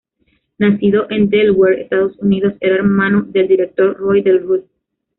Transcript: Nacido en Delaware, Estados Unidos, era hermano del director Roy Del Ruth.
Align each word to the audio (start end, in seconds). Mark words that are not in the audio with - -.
Nacido 0.57 1.05
en 1.11 1.29
Delaware, 1.29 1.81
Estados 1.83 2.17
Unidos, 2.17 2.55
era 2.59 2.73
hermano 2.77 3.21
del 3.21 3.47
director 3.47 3.95
Roy 3.99 4.23
Del 4.23 4.41
Ruth. 4.41 4.65